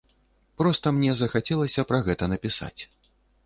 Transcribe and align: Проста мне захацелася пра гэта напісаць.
Проста 0.61 0.93
мне 0.95 1.11
захацелася 1.21 1.87
пра 1.93 2.03
гэта 2.11 2.33
напісаць. 2.35 2.77